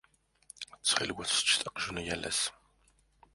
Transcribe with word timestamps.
Ttxil-wet 0.79 1.29
sseččet 1.31 1.67
aqjun 1.69 1.97
yal 2.05 2.23
ass. 2.29 2.41